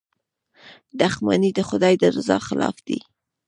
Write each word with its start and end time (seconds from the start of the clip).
•دښمني 0.99 1.51
د 1.53 1.59
خدای 1.69 1.93
د 2.01 2.03
رضا 2.15 2.37
خلاف 2.47 2.75
ده. 2.87 2.99